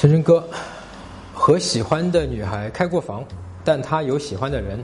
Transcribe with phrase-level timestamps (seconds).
[0.00, 0.48] 陈真哥
[1.34, 3.24] 和喜欢的女孩开过房，
[3.64, 4.78] 但她有喜欢的人，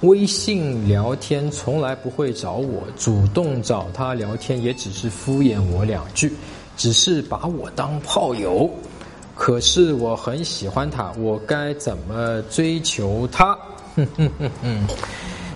[0.00, 6.32] 微信聊天从来不会找我，主动找她聊天也只是敷衍我两句，
[6.78, 8.70] 只是把我当炮友。
[9.34, 13.52] 可是我很喜欢她，我该怎么追求她？
[13.94, 14.86] 哼哼哼哼，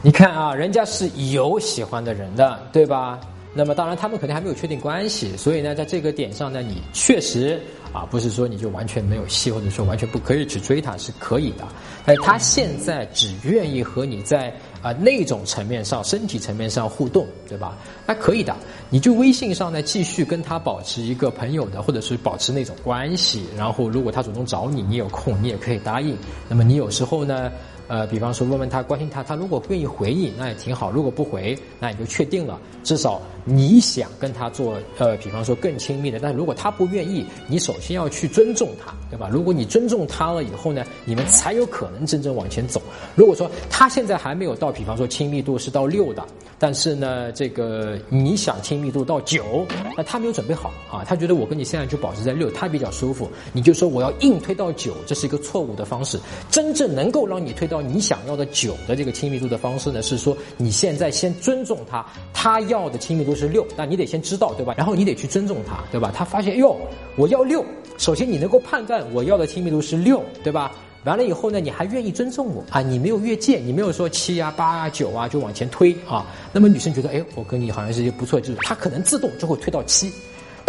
[0.02, 3.18] 你看啊，人家是有喜欢的人的，对吧？
[3.54, 7.60] 那么当然，他们可能还没有确定关系，所以呢，在这个点上呢，你确实
[7.92, 11.66] 啊，不是说你就完全没有戏，或者说完全不可以去追他，是可以的。
[12.04, 17.76] 但他现在只愿意和你在啊那种层面上、身体层面上互动，对吧？
[18.06, 18.54] 那可以的，
[18.90, 23.44] 你就微信上呢继续跟他保持一个朋友的，或者是保持那种关系。
[23.56, 26.16] 然后，如果他主动找你，你有空，你也可以答应。
[26.48, 27.50] 那么，你有时候呢？
[27.88, 36.18] 呃，比方说问问他关心他，他如果愿意回你，那也挺好；如果不回，那你就确定了，至少你想跟他做呃，比方说更亲密的。
[36.20, 39.28] 但如果他不愿意，你首先要去尊重他，对吧？
[39.32, 42.80] 如果你尊重他了以后呢，你们才有可能真正往前走。
[43.14, 46.22] 如果说他现在还没有到，比方说亲密度是到六的，
[46.58, 56.20] 但是呢，这个你想亲密度到九，那他没有准备好啊，他觉得我跟你现在就保持在六，他比较舒服，你就说我要硬推到九，这是一个错误的方式。
[56.50, 57.77] 真正能够让你推到。
[57.82, 64.74] 你想要的九的这个亲密度的方式呢，是说你现在先尊重他，他要的亲密度是六，那你得先知道对吧？
[64.76, 66.12] 然后你得去尊重他，对吧？
[66.14, 66.76] 他发现，哎呦，
[67.16, 67.64] 我要六，
[67.96, 70.72] 首先你能够判断我要的亲密度是六，对吧？
[71.04, 72.82] 完了以后呢，你还愿意尊重我啊？
[72.82, 76.26] 你没有越界，你没有说七啊、八啊、九啊就往前推啊。
[76.52, 80.12] 那么女生觉得，哎，我跟你好像是一个不错，就是她可能自动就会推到七。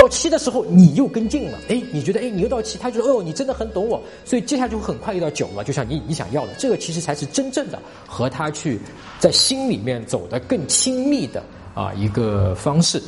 [0.09, 8.79] 到七的时候，你又跟进了，哎，你觉得，哎，你又到七，他觉得，哦，你真的很懂我，所以接下来就很快又到九了，就像你你想要的，这个其实才是真正的和他去
[9.19, 11.43] 在心里面走得更亲密的
[11.75, 12.99] 啊一个方式。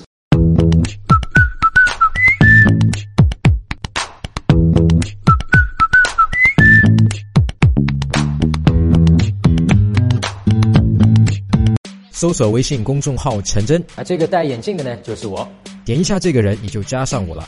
[12.11, 15.47] 搜索微信公众号“陈真”，啊，这个戴眼镜的呢，就是我。
[15.91, 17.45] 点一下这个人，你就加上我了。